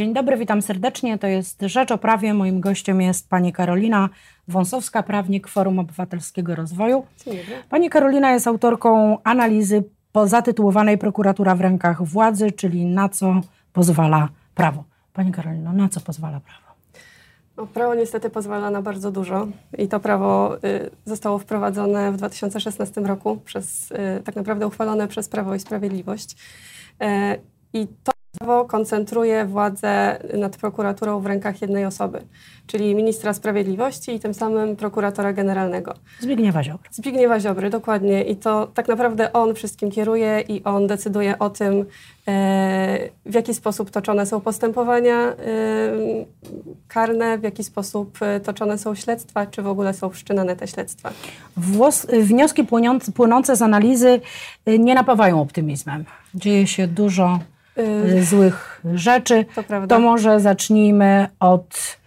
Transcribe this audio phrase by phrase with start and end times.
[0.00, 1.18] Dzień dobry, witam serdecznie.
[1.18, 2.34] To jest Rzecz o Prawie.
[2.34, 4.08] Moim gościem jest pani Karolina
[4.48, 7.06] Wąsowska, prawnik Forum Obywatelskiego Rozwoju.
[7.68, 9.84] Pani Karolina jest autorką analizy
[10.24, 13.40] zatytułowanej Prokuratura w rękach władzy, czyli na co
[13.72, 14.84] pozwala prawo.
[15.12, 16.74] Pani Karolino, na co pozwala prawo?
[17.56, 19.46] No, prawo niestety pozwala na bardzo dużo
[19.78, 25.28] i to prawo y, zostało wprowadzone w 2016 roku, przez, y, tak naprawdę uchwalone przez
[25.28, 26.36] Prawo i Sprawiedliwość.
[27.02, 27.06] Y,
[27.72, 28.12] I to
[28.44, 32.22] prawo koncentruje władzę nad prokuraturą w rękach jednej osoby,
[32.66, 35.94] czyli ministra sprawiedliwości i tym samym prokuratora generalnego.
[36.20, 36.88] Zbigniewa Ziobry.
[36.90, 38.22] Zbigniewa Ziobry, dokładnie.
[38.22, 41.84] I to tak naprawdę on wszystkim kieruje i on decyduje o tym,
[42.28, 45.34] e, w jaki sposób toczone są postępowania e,
[46.88, 51.10] karne, w jaki sposób e, toczone są śledztwa, czy w ogóle są wszczynane te śledztwa.
[51.56, 52.64] Włos, wnioski
[53.14, 54.20] płynące, z analizy
[54.66, 56.04] nie napawają optymizmem.
[56.34, 57.38] Dzieje się dużo
[58.22, 59.44] złych rzeczy.
[59.54, 59.86] To.
[59.86, 61.98] To może zacznijmy od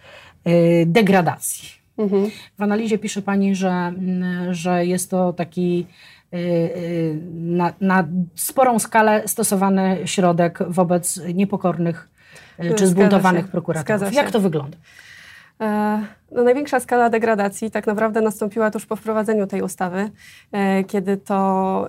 [0.46, 1.68] y, degradacji.
[1.98, 2.30] Mhm.
[2.58, 5.86] W analizie pisze Pani, że, mm, że jest to taki
[6.34, 12.08] y, y, na, na sporą skalę stosowany środek wobec niepokornych
[12.64, 14.14] y, czy zbuntowanych prokuratorów.
[14.14, 14.76] Jak to wygląda?
[15.60, 20.10] E, No, największa skala degradacji tak naprawdę nastąpiła tuż po wprowadzeniu tej ustawy,
[20.52, 21.88] e, kiedy to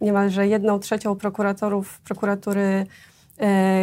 [0.00, 2.86] niemalże jedną trzecią prokuratorów prokuratury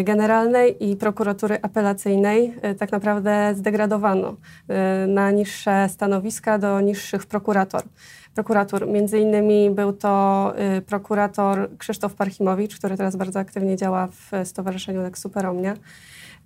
[0.04, 4.36] generalnej i prokuratury apelacyjnej e, tak naprawdę zdegradowano
[4.68, 7.82] e, na niższe stanowiska do niższych prokurator.
[8.36, 8.88] Prokuratur.
[8.88, 15.02] Między innymi był to e, prokurator Krzysztof Parchimowicz, który teraz bardzo aktywnie działa w Stowarzyszeniu
[15.02, 15.74] Lex Superomnia.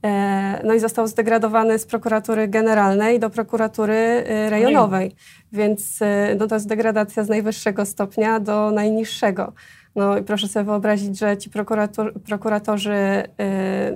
[0.06, 5.12] E, No i został zdegradowany z prokuratury generalnej do prokuratury e, rejonowej.
[5.52, 9.54] Więc e, no to jest degradacja z najwyższego stopnia do najniższego.
[9.96, 13.28] No i proszę sobie wyobrazić, że ci prokurator, prokuratorzy e,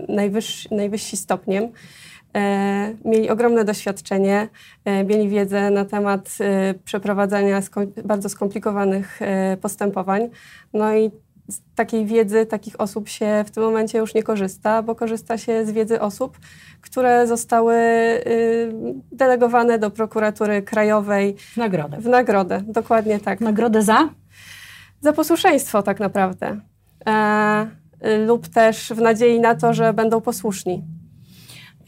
[0.10, 1.68] najwyżsi, najwyżsi stopniem
[2.36, 4.50] e, mieli ogromne doświadczenie,
[4.86, 6.38] e, mieli wiedzę na temat
[6.86, 7.62] przeprowadzania
[8.06, 9.20] bardzo skomplikowanych
[9.62, 10.30] postępowań.
[10.74, 11.12] No i
[11.48, 15.66] z takiej wiedzy takich osób się w tym momencie już nie korzysta, bo korzysta się
[15.66, 16.38] z wiedzy osób,
[16.82, 18.72] które zostały y,
[19.12, 21.98] delegowane do prokuratury krajowej W nagrodę.
[21.98, 22.62] w nagrodę.
[22.68, 23.42] Dokładnie tak.
[23.42, 24.10] Nagrodę za?
[25.02, 26.60] Za posłuszeństwo tak naprawdę.
[27.08, 27.68] E,
[28.26, 30.84] lub też w nadziei na to, że będą posłuszni.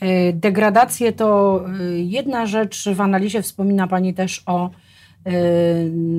[0.03, 2.89] Y, Degradacje to y, jedna rzecz.
[2.89, 4.71] W analizie wspomina Pani też o y,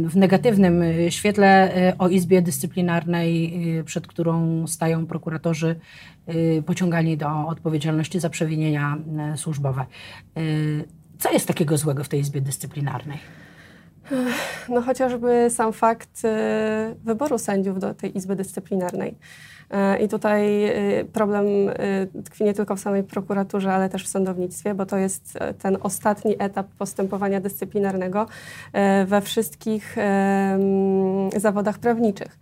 [0.09, 5.77] w negatywnym świetle o Izbie Dyscyplinarnej, przed którą stają prokuratorzy
[6.66, 8.97] pociągani do odpowiedzialności za przewinienia
[9.37, 9.87] służbowe.
[11.19, 13.19] Co jest takiego złego w tej Izbie Dyscyplinarnej?
[14.69, 16.28] No chociażby sam fakt y,
[17.04, 19.14] wyboru sędziów do tej Izby Dyscyplinarnej.
[19.68, 20.64] Y, I tutaj
[21.00, 24.96] y, problem y, tkwi nie tylko w samej prokuraturze, ale też w sądownictwie, bo to
[24.96, 28.26] jest y, ten ostatni etap postępowania dyscyplinarnego
[29.02, 29.96] y, we wszystkich
[31.36, 32.38] zawodach prawniczych.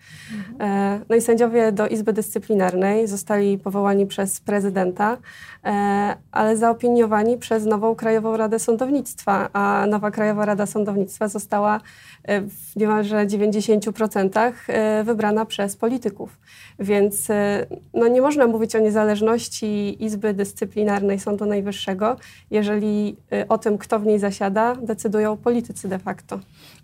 [0.61, 5.17] E, No i sędziowie do Izby Dyscyplinarnej zostali powołani przez prezydenta,
[5.65, 11.81] e, ale zaopiniowani przez nową Krajową Radę Sądownictwa, a nowa Krajowa Rada Sądownictwa została
[12.23, 16.39] e, w niemalże 90% e, wybrana przez polityków.
[16.79, 22.17] Więc e, no, nie można mówić o niezależności Izby Dyscyplinarnej Sądu Najwyższego,
[22.51, 26.41] jeżeli e, o tym, kto w niej zasiada, decydują politycy de facto.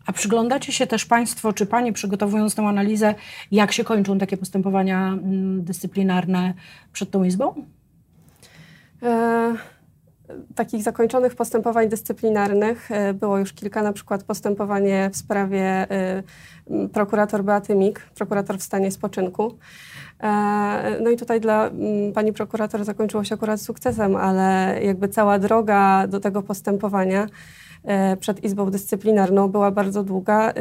[0.06, 3.14] A przyglądacie się też Państwo, czy Panie, przygotowując tę analizę,
[3.52, 6.54] jak się kończą takie postępowania mm, dyscyplinarne
[6.92, 7.54] przed tą Izbą?
[9.02, 9.54] E,
[10.54, 16.22] takich zakończonych postępowań dyscyplinarnych e, było już kilka, na przykład postępowanie w sprawie e,
[16.92, 19.54] prokurator Beaty Mik, prokurator w stanie spoczynku.
[20.22, 21.70] E, No i tutaj dla
[22.14, 27.26] pani prokurator zakończyło się akurat sukcesem, ale jakby cała droga do tego postępowania
[28.20, 30.52] przed Izbą Dyscyplinarną była bardzo długa,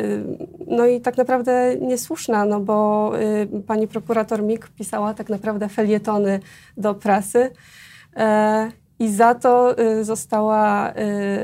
[0.67, 3.11] no i tak naprawdę niesłuszna, no bo
[3.67, 6.39] pani prokurator Mik pisała tak naprawdę felietony
[6.77, 7.51] do prasy,
[9.01, 10.93] i za to y, została,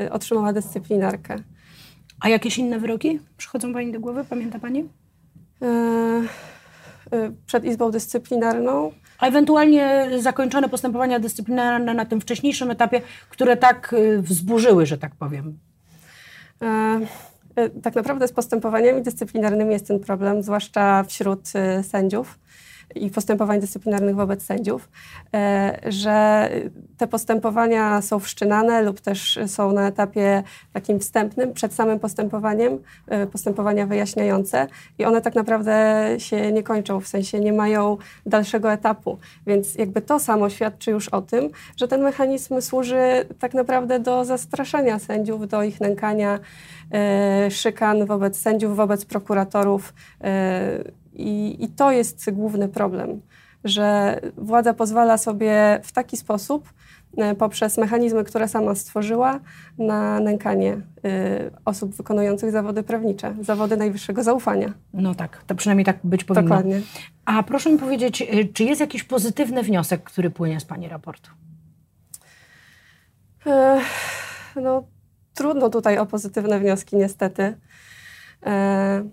[0.06, 1.36] y, otrzymała dyscyplinarkę.
[2.20, 4.26] A jakieś inne wyroki przychodzą Pani do głowy?
[4.30, 4.80] Pamięta Pani?
[5.64, 6.28] Y,
[7.46, 14.86] Przed Izbą Dyscyplinarną A ewentualnie zakończone postępowania dyscyplinarne na tym wcześniejszym etapie, które tak wzburzyły,
[14.86, 15.58] że tak powiem.
[17.84, 21.48] tak naprawdę z postępowaniami dyscyplinarnymi jest ten problem, zwłaszcza wśród
[21.84, 22.40] sędziów
[22.96, 24.90] i postępowań dyscyplinarnych wobec sędziów,
[25.34, 26.50] e, że
[26.98, 30.44] te postępowania są wszczynane lub też są na etapie
[30.74, 34.68] takim wstępnym, przed samym postępowaniem, e, postępowania wyjaśniające
[35.00, 39.18] i one tak naprawdę się nie kończą, w sensie nie mają dalszego etapu.
[39.48, 44.26] Więc jakby to samo świadczy już o tym, że ten mechanizm służy tak naprawdę do
[44.26, 46.40] zastraszania sędziów, do ich nękania,
[46.94, 49.94] e, szykan wobec sędziów, wobec prokuratorów.
[51.18, 53.22] I, I to jest główny problem
[53.64, 56.74] że władza pozwala sobie w taki sposób,
[57.18, 59.40] e, poprzez mechanizmy, które sama stworzyła,
[59.78, 60.82] na nękanie y,
[61.66, 64.74] osób wykonujących zawody prawnicze, zawody najwyższego zaufania.
[64.94, 66.48] No tak, to przynajmniej tak być powinno.
[66.48, 66.82] Dokładnie.
[67.26, 71.32] A proszę mi powiedzieć, y, czy jest jakiś pozytywny wniosek, który płynie z Pani raportu?
[74.56, 74.84] no,
[75.34, 77.58] trudno tutaj o pozytywne wnioski, niestety.
[78.46, 79.04] E,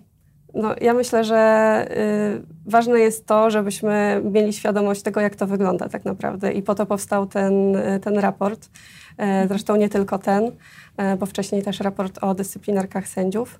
[0.55, 5.89] no, ja myślę, że y, ważne jest to, żebyśmy mieli świadomość tego, jak to wygląda
[5.89, 6.51] tak naprawdę.
[6.51, 8.69] I po to powstał ten, ten raport.
[9.17, 10.51] E, zresztą nie tylko ten,
[10.97, 13.59] e, bo wcześniej też raport o dyscyplinarkach sędziów.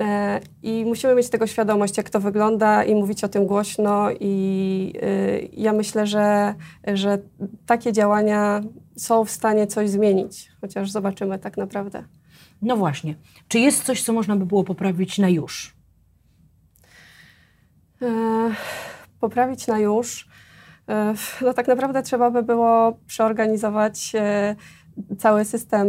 [0.00, 4.08] E, I musimy mieć tego świadomość, jak to wygląda i mówić o tym głośno.
[4.20, 6.54] I y, ja myślę, że,
[6.94, 7.18] że
[7.66, 8.60] takie działania
[8.96, 12.04] są w stanie coś zmienić, chociaż zobaczymy tak naprawdę.
[12.62, 13.14] No właśnie.
[13.48, 15.75] Czy jest coś, co można by było poprawić na już?
[18.02, 18.50] E,
[19.20, 20.28] poprawić na już,
[20.88, 24.56] e, no tak naprawdę trzeba by było przeorganizować e,
[25.18, 25.88] cały system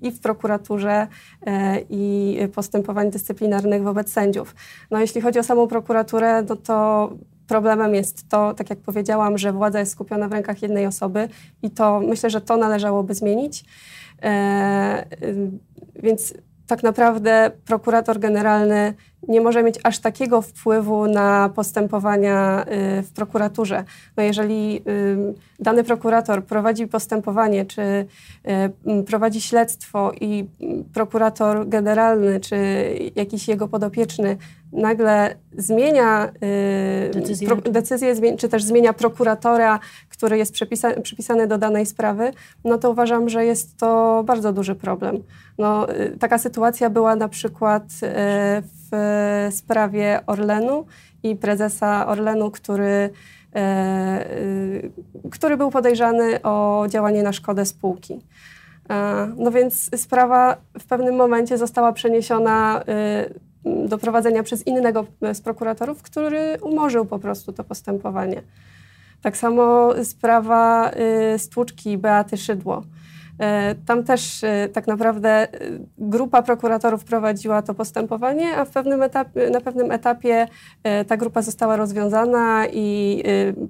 [0.00, 1.06] i w prokuraturze,
[1.90, 4.54] i postępowań dyscyplinarnych wobec sędziów.
[4.90, 7.10] No jeśli chodzi o samą prokuraturę, no to
[7.46, 11.28] problemem jest to, tak jak powiedziałam, że władza jest skupiona w rękach jednej osoby
[11.62, 13.64] i to myślę, że to należałoby zmienić.
[16.02, 16.34] Więc
[16.66, 18.94] tak naprawdę prokurator generalny
[19.28, 22.64] nie może mieć aż takiego wpływu na postępowania
[22.98, 23.84] y, w prokuraturze.
[24.16, 30.44] No jeżeli y, dany prokurator prowadzi postępowanie, czy y, prowadzi śledztwo i
[30.94, 32.56] prokurator generalny, czy
[33.16, 34.36] jakiś jego podopieczny
[34.72, 36.32] nagle zmienia
[37.12, 39.78] decyzję, pro, decyzję czy też zmienia prokuratora,
[40.08, 42.32] który jest przypisa, przypisany do danej sprawy,
[42.64, 45.22] no to uważam, że jest to bardzo duży problem.
[45.58, 45.86] No,
[46.20, 47.84] taka sytuacja była na przykład
[48.62, 48.83] w w
[49.50, 50.86] sprawie Orlenu
[51.22, 53.10] i prezesa Orlenu, który,
[53.54, 54.90] e, y,
[55.30, 58.20] który był podejrzany o działanie na szkodę spółki.
[58.90, 62.84] E, no więc sprawa w pewnym momencie została przeniesiona
[63.64, 68.42] do prowadzenia przez innego z prokuratorów, który umorzył po prostu to postępowanie.
[69.22, 70.90] Tak samo sprawa
[71.38, 72.82] stłuczki Beaty Szydło.
[73.38, 75.48] E, tam też e, tak naprawdę e,
[75.98, 80.48] grupa prokuratorów prowadziła to postępowanie, a pewnym etapie, na pewnym etapie
[81.08, 83.22] ta grupa została rozwiązana i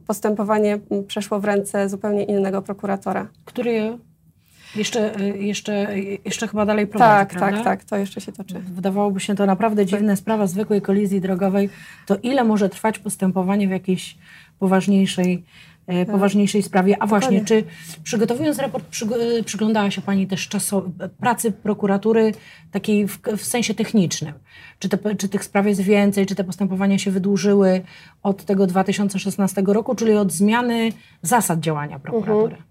[0.07, 3.27] postępowanie przeszło w ręce zupełnie innego prokuratora.
[3.45, 3.99] Który
[4.77, 5.89] jeszcze, jeszcze,
[6.25, 7.57] jeszcze chyba dalej prowadzi, Tak, prawda?
[7.57, 8.55] tak, tak, to jeszcze się toczy.
[8.61, 10.19] Wydawałoby się to naprawdę dziwna tak.
[10.19, 11.71] sprawa zwykłej kolizji drogowej.
[12.07, 14.19] To ile może trwać postępowanie w jakiejś
[14.59, 15.45] poważniejszej
[16.07, 16.97] poważniejszej sprawie.
[17.01, 17.65] A właśnie, czy
[18.03, 18.85] przygotowując raport,
[19.45, 20.91] przyglądała się Pani też czaso,
[21.21, 22.33] pracy prokuratury
[22.71, 24.33] takiej w, w, sensie technicznym?
[24.79, 27.83] Czy, te, czy tych spraw jest więcej, czy te postępowania się wydłużyły
[28.23, 30.93] od tego 2016 roku, czyli od zmiany
[31.23, 32.57] zasad działania prokuratury?
[32.57, 32.65] Mhm.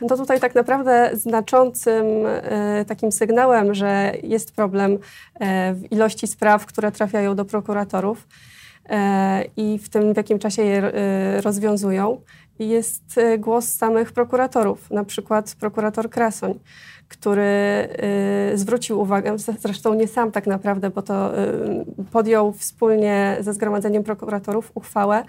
[0.00, 4.98] E, to tutaj tak naprawdę znaczącym e, takim sygnałem, że jest problem
[5.74, 8.57] w ilości spraw, które trafiają do prokuratorów, E,
[9.56, 12.20] i w tym, w jakim czasie je e, rozwiązują,
[12.58, 16.54] jest e, głos samych prokuratorów, na przykład prokurator Krasoń,
[17.08, 17.42] który
[18.52, 24.04] y, zwrócił uwagę, zresztą nie sam tak naprawdę, bo to y, podjął wspólnie ze Zgromadzeniem
[24.04, 25.22] Prokuratorów uchwałę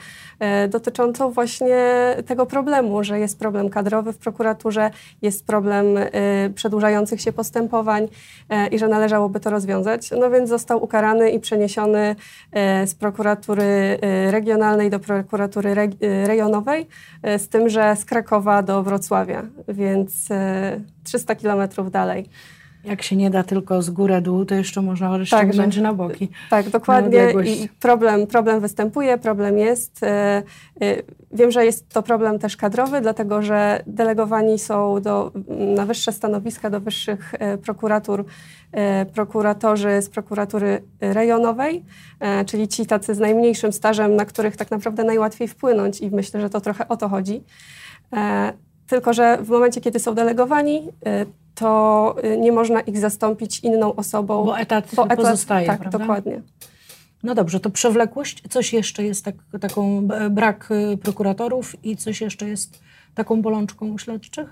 [0.65, 1.77] y, dotyczącą właśnie
[2.25, 5.86] tego problemu, że jest problem kadrowy w prokuraturze, jest problem
[6.55, 8.07] przedłużających się postępowań
[8.71, 10.12] i że należałoby to rozwiązać.
[10.12, 12.15] No więc został ukarany i przeniesiony
[12.86, 16.88] z prokuratury regionalnej do prokuratury rejonowej,
[17.38, 20.27] z tym, że z Krakowa do Wrocławia, więc
[21.09, 22.29] 300 kilometrów dalej.
[22.83, 26.29] Jak się nie da tylko z góry dół, to jeszcze można rozciągnąć tak, na boki.
[26.49, 27.33] Tak, dokładnie.
[27.45, 30.03] I problem, problem występuje, problem jest.
[30.03, 30.43] E, e,
[31.31, 35.31] wiem, że jest to problem też kadrowy, dlatego że delegowani są do,
[35.75, 38.25] na wyższe stanowiska, do wyższych e, prokuratur
[39.13, 41.85] prokuratorzy z prokuratury rejonowej,
[42.45, 46.49] czyli ci tacy z najmniejszym stażem, na których tak naprawdę najłatwiej wpłynąć i myślę, że
[46.49, 47.43] to trochę o to chodzi.
[48.89, 53.96] Tylko, że w momencie, kiedy są delegowani, y, to y, nie można ich zastąpić inną
[53.96, 54.46] osobą.
[54.46, 56.00] Bo etat bo etat, pozostaje, Tak, prawda?
[56.00, 56.41] dokładnie.
[57.24, 62.50] No dobrze, to przewlekłość, coś jeszcze jest tak, taką brak y, prokuratorów i coś jeszcze
[62.50, 62.79] jest
[63.15, 64.50] taką bolączką u śledczych?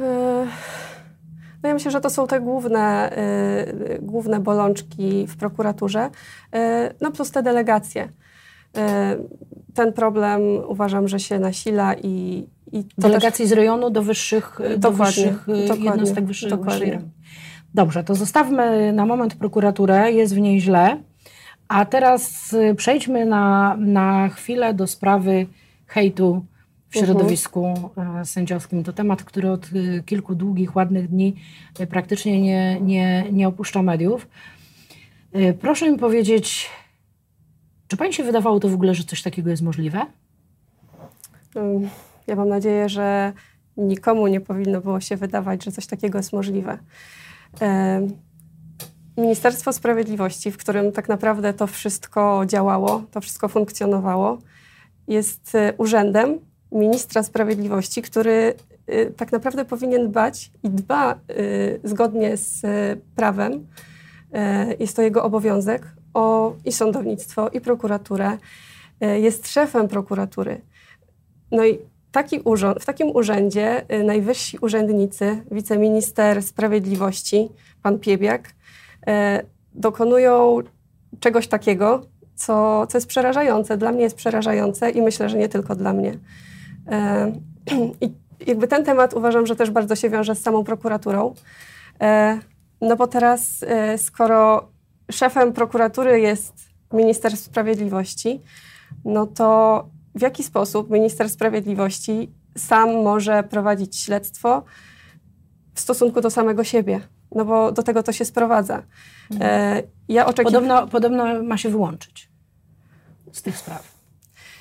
[0.00, 0.46] E,
[1.62, 3.10] no ja myślę, że to są te główne,
[4.00, 6.10] główne bolączki w prokuraturze,
[6.54, 6.58] y,
[7.00, 8.08] no plus te delegacje.
[9.74, 13.50] ten problem uważam, że się nasila i, i Delegacji też...
[13.50, 15.46] z rejonu do wyższych, do wyższych
[15.78, 16.98] jednostek wyższych, wyższej
[17.74, 21.02] Dobrze, to zostawmy na moment prokuraturę, jest w niej źle.
[21.68, 25.46] A teraz y, przejdźmy na, na chwilę do sprawy
[25.86, 26.44] hejtu
[26.88, 27.06] w mhm.
[27.06, 28.24] środowisku uh-huh.
[28.24, 28.84] sędziowskim.
[28.84, 29.70] To temat, który od
[30.06, 31.34] kilku długich, ładnych dni
[31.90, 34.28] praktycznie nie, nie, nie opuszcza mediów.
[35.60, 36.70] Proszę mi powiedzieć,
[37.88, 40.06] czy Pani się wydawało to w ogóle, że coś takiego jest możliwe?
[42.26, 43.32] Ja mam nadzieję, że
[43.76, 46.78] nikomu nie powinno było się wydawać, że coś takiego jest możliwe.
[49.16, 54.38] Ministerstwo Sprawiedliwości, w którym tak naprawdę to wszystko działało, to wszystko funkcjonowało,
[55.08, 56.38] jest e, urzędem
[56.72, 58.54] ministra sprawiedliwości, który
[58.86, 61.16] e, tak naprawdę powinien dbać i dba e,
[61.84, 62.62] zgodnie z
[63.16, 63.66] prawem,
[64.78, 68.38] jest to jego obowiązek, o i sądownictwo, i prokuraturę.
[69.00, 70.60] Jest szefem prokuratury.
[71.50, 71.78] No i
[72.14, 77.48] taki urząd, w takim urzędzie najwyżsi urzędnicy, wiceminister sprawiedliwości,
[77.82, 78.54] pan Piebiak,
[79.06, 79.42] E,
[79.74, 80.58] dokonują
[81.20, 83.76] czegoś takiego, co, co jest przerażające.
[83.76, 86.18] Dla mnie jest przerażające i myślę, że nie tylko dla mnie.
[86.88, 87.32] E,
[88.00, 88.12] I
[88.46, 91.34] jakby ten temat uważam, że też bardzo się wiąże z samą prokuraturą.
[92.80, 93.64] No bo teraz,
[93.96, 94.68] skoro
[95.10, 96.52] szefem prokuratury jest
[96.92, 98.40] minister sprawiedliwości,
[99.04, 104.64] no to w jaki sposób minister sprawiedliwości sam może prowadzić śledztwo
[105.74, 107.00] w stosunku do samego siebie?
[107.34, 108.82] no bo do tego to się sprowadza.
[109.40, 110.52] E, ja oczekiw...
[110.52, 112.28] podobno, podobno ma się wyłączyć
[113.32, 113.94] z tych spraw.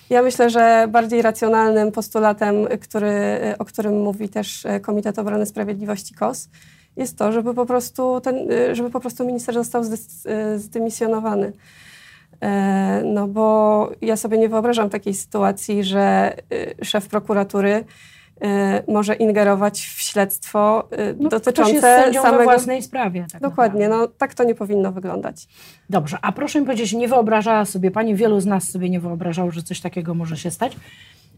[0.09, 6.49] Ja myślę, że bardziej racjonalnym postulatem, który, o którym mówi też Komitet Obrony Sprawiedliwości KOS,
[6.95, 8.35] jest to, żeby po prostu, ten,
[8.73, 9.83] żeby po prostu minister został
[10.55, 11.53] zdymisjonowany.
[12.43, 17.83] E, no bo ja sobie nie wyobrażam takiej sytuacji, że y, szef prokuratury
[18.43, 22.43] Y, może ingerować w śledztwo y, no, dotyczące samego...
[22.43, 23.25] własnej sprawie.
[23.31, 25.47] Tak Dokładnie, no tak to nie powinno wyglądać.
[25.89, 29.51] Dobrze, a proszę mi powiedzieć, nie wyobrażała sobie Pani, wielu z nas sobie nie wyobrażało,
[29.51, 30.77] że coś takiego może się stać.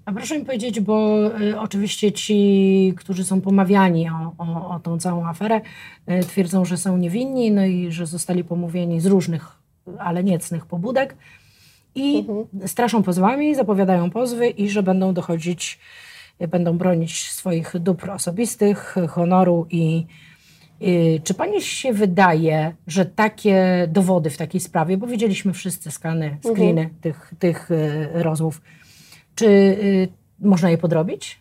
[0.05, 4.99] A proszę mi powiedzieć, bo y, oczywiście ci, którzy są pomawiani o, o, o tą
[4.99, 5.61] całą aferę,
[6.09, 9.64] y, twierdzą, że są niewinni, no i że zostali pomówieni z różnych,
[9.99, 11.15] ale niecnych pobudek
[11.95, 12.67] i mhm.
[12.67, 15.79] straszą pozwami, zapowiadają pozwy i że będą dochodzić
[16.39, 20.05] będą bronić swoich dóbr osobistych, honoru i,
[20.79, 26.25] i czy pani się wydaje, że takie dowody w takiej sprawie, bo widzieliśmy wszyscy skany,
[26.25, 26.55] mhm.
[26.55, 26.99] screeny mhm.
[27.01, 28.61] tych, tych y, rozmów,
[29.35, 30.07] czy y,
[30.39, 31.39] można je podrobić?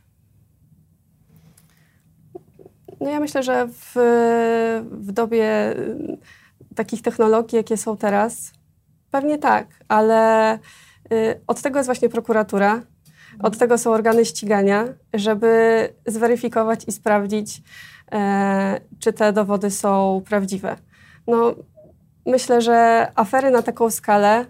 [3.01, 3.93] No ja myślę, że w,
[4.91, 6.19] w dobie y,
[6.75, 8.52] takich technologii, jakie są teraz,
[9.11, 10.59] pewnie tak, ale
[11.47, 12.83] od tego jest właśnie prokuratura,
[13.38, 17.62] od tego są organy ścigania, żeby zweryfikować i sprawdzić,
[18.12, 20.76] e, czy te dowody są prawdziwe.
[21.26, 21.54] No,
[22.26, 24.47] myślę, że afery na taką skalę,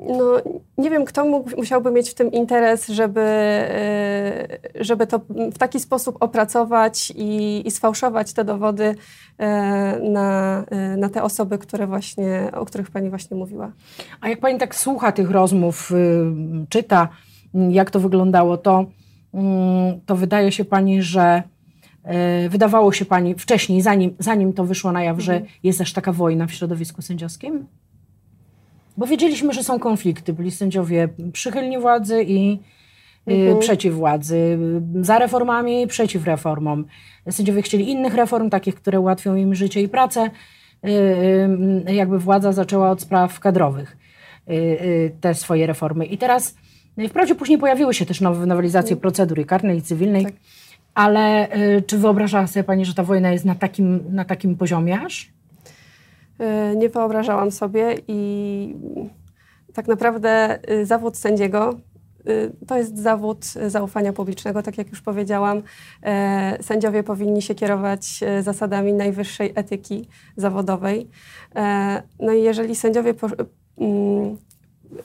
[0.00, 0.32] no,
[0.78, 5.20] nie wiem, kto mógł, musiałby mieć w tym interes, żeby, e, żeby to
[5.52, 8.94] w taki sposób opracować i, i sfałszować te dowody
[9.38, 13.72] e, na, e, na te osoby, które właśnie, o których Pani właśnie mówiła.
[14.20, 17.08] A jak Pani tak słucha tych rozmów, y, czyta,
[17.70, 18.86] jak to wyglądało, to,
[19.34, 21.42] mm, to wydaje się pani, że
[22.48, 25.52] wydawało się pani wcześniej, zanim, zanim to wyszło na jaw, że mhm.
[25.62, 27.66] jest aż taka wojna w środowisku sędziowskim?
[28.98, 30.32] Bo wiedzieliśmy, że są konflikty.
[30.32, 32.58] Byli sędziowie przychylni władzy i
[33.26, 33.58] e, mhm.
[33.58, 34.58] przeciw władzy,
[35.00, 36.84] za reformami, przeciw reformom.
[37.30, 40.30] Sędziowie chcieli innych reform, takich, które ułatwią im życie i pracę.
[41.86, 43.96] E, jakby władza zaczęła od spraw kadrowych
[45.20, 46.06] te swoje reformy.
[46.06, 46.54] I teraz
[46.98, 49.00] i wprawdzie później pojawiły się też nowe nowelizacje mm.
[49.00, 50.34] procedury karnej i cywilnej, tak.
[50.94, 55.00] ale y, czy wyobrażała sobie Pani, że ta wojna jest na takim, na takim poziomie
[55.00, 55.32] aż?
[56.40, 58.74] Y, nie wyobrażałam sobie i
[59.74, 61.74] tak naprawdę y, zawód sędziego
[62.66, 64.62] to jest zawód zaufania publicznego.
[64.62, 65.62] Tak jak już powiedziałam,
[66.60, 71.10] sędziowie powinni się kierować zasadami najwyższej etyki zawodowej.
[72.20, 73.14] No i jeżeli sędziowie,
[73.78, 74.36] mm,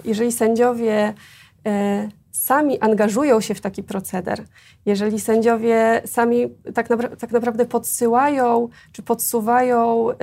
[0.05, 1.13] jeżeli sędziowie
[2.33, 4.43] sami angażują się w taki proceder,
[4.85, 10.15] jeżeli sędziowie sami tak, napra- tak naprawdę podsyłają czy podsuwają y,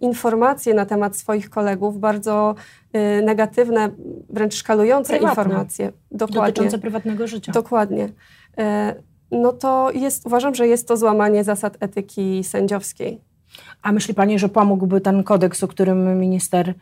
[0.00, 2.54] informacje na temat swoich kolegów, bardzo
[2.96, 3.90] y, negatywne,
[4.30, 5.42] wręcz szkalujące Prywatne.
[5.42, 5.92] informacje.
[6.10, 6.46] Dokładnie.
[6.46, 7.52] Dotyczące prywatnego życia.
[7.52, 8.04] Dokładnie.
[8.04, 8.62] Y,
[9.30, 13.20] no to jest, uważam, że jest to złamanie zasad etyki sędziowskiej.
[13.82, 16.74] A myśli Pani, że pomógłby ten kodeks, o którym minister e,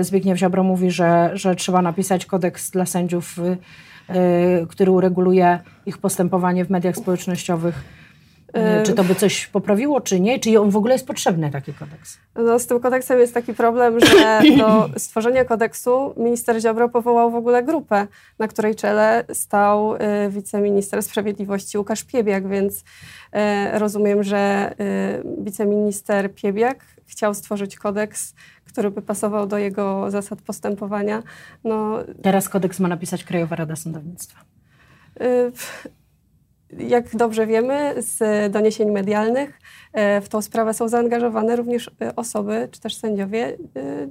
[0.00, 6.64] Zbigniew Ziobro mówi, że, że trzeba napisać kodeks dla sędziów, e, który ureguluje ich postępowanie
[6.64, 8.01] w mediach społecznościowych?
[8.52, 10.38] E, Czy to by coś poprawiło, czy nie?
[10.38, 12.18] Czy on w ogóle jest potrzebny, taki kodeks?
[12.34, 17.34] No, z tym kodeksem jest taki problem, że do stworzenia kodeksu minister Ziobro powołał w
[17.34, 18.06] ogóle grupę,
[18.38, 19.98] na której czele stał y,
[20.30, 22.82] wiceminister sprawiedliwości Łukasz Piebiak, więc y,
[23.78, 24.74] rozumiem, że
[25.38, 31.22] wiceminister Piebiak chciał stworzyć kodeks, który by pasował do jego zasad postępowania.
[31.64, 34.40] No, Teraz kodeks ma napisać Krajowa Rada Sądownictwa.
[35.20, 35.52] y,
[36.78, 39.60] jak dobrze wiemy z doniesień medialnych,
[39.92, 43.56] e, w tą sprawę są zaangażowane również e, osoby, czy też sędziowie e,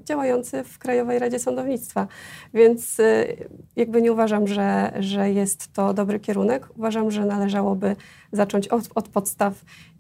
[0.06, 2.08] działający w Krajowej Radzie Sądownictwa.
[2.54, 2.98] Więc
[3.76, 6.68] jakby nie uważam, że, że jest to dobry kierunek.
[6.78, 7.96] Uważam, że należałoby
[8.32, 9.54] zacząć od, od podstaw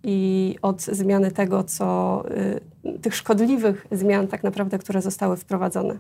[0.03, 2.24] i od zmiany tego, co
[2.86, 5.98] e, tych szkodliwych zmian tak naprawdę, które zostały wprowadzone.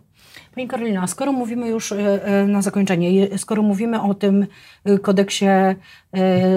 [0.55, 4.47] Pani Karolina, skoro mówimy już e, e, na zakończenie, skoro mówimy o tym
[5.01, 5.45] kodeksie,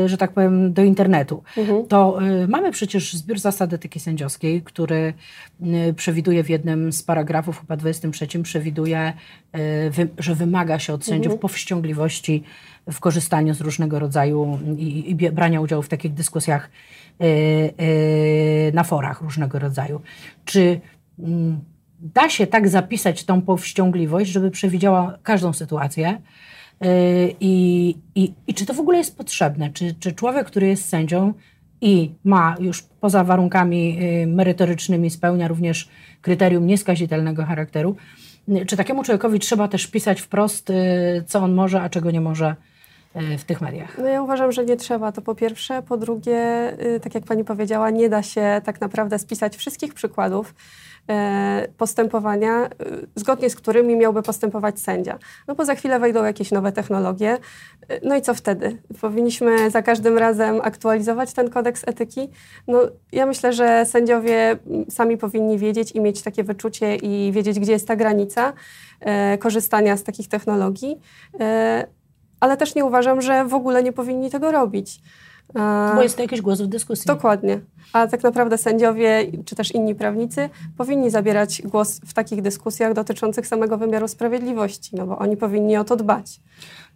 [0.07, 1.87] że tak powiem, do internetu, Mhm.
[1.87, 5.15] to mamy przecież zbiór zasad etyki sędziowskiej, który
[5.97, 9.13] przewiduje w jednym z paragrafów, chyba 23, przewiduje,
[9.91, 12.43] wy- że wymaga się od sędziów powściągliwości
[12.93, 16.71] w korzystaniu z różnego rodzaju i, i brania udziału w takich dyskusjach
[17.21, 20.01] e, e, na forach różnego rodzaju.
[20.45, 20.81] Czy
[21.19, 21.61] mm,
[22.01, 26.21] da się tak zapisać tą powściągliwość, żeby przewidziała każdą sytuację?
[27.41, 29.71] I, i, czy to w ogóle jest potrzebne?
[29.73, 31.35] Czy, czy człowiek, który jest sędzią
[31.81, 35.89] i ma już poza warunkami merytorycznymi, spełnia również
[36.21, 37.97] kryterium nieskazitelnego charakteru,
[38.67, 42.57] czy takiemu człowiekowi trzeba też pisać wprost, yy, co on może, a czego nie może
[43.39, 43.99] w tych mediach?
[43.99, 45.83] No ja uważam, że nie trzeba, to po pierwsze.
[45.83, 50.55] Po drugie, y, tak jak pani powiedziała, nie da się tak naprawdę spisać wszystkich przykładów
[51.11, 52.71] e, postępowania, y,
[53.15, 55.19] zgodnie z którymi miałby postępować sędzia.
[55.49, 57.39] No bo za chwilę wejdą jakieś nowe technologie.
[57.93, 58.83] Y, No i co wtedy?
[59.01, 62.29] Powinniśmy za każdym razem aktualizować ten kodeks etyki?
[62.69, 62.81] No
[63.13, 67.73] ja myślę, że sędziowie mm, sami powinni wiedzieć i mieć takie wyczucie i wiedzieć, gdzie
[67.73, 68.53] jest ta granica
[69.01, 71.01] e, korzystania z takich technologii.
[72.45, 75.01] Ale też nie uważam, że w ogóle nie powinni tego robić.
[75.95, 77.07] Bo jest to jakiś głos w dyskusji.
[77.07, 77.61] Dokładnie.
[77.93, 83.47] A tak naprawdę sędziowie, czy też inni prawnicy powinni zabierać głos w takich dyskusjach dotyczących
[83.47, 86.41] samego wymiaru sprawiedliwości, no bo oni powinni o to dbać.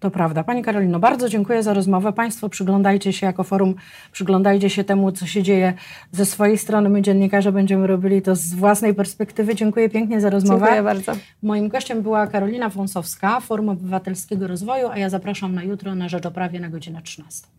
[0.00, 0.44] To prawda.
[0.44, 2.12] Pani Karolino, bardzo dziękuję za rozmowę.
[2.12, 3.74] Państwo przyglądajcie się jako forum,
[4.12, 5.72] przyglądajcie się temu, co się dzieje
[6.12, 6.88] ze swojej strony.
[6.88, 9.54] My dziennikarze będziemy robili to z własnej perspektywy.
[9.54, 10.60] Dziękuję pięknie za rozmowę.
[10.60, 11.12] Dziękuję bardzo.
[11.42, 16.26] Moim gościem była Karolina Wąsowska, Forum Obywatelskiego Rozwoju, a ja zapraszam na jutro na Rzecz
[16.26, 17.57] o Prawie na godzinę 13.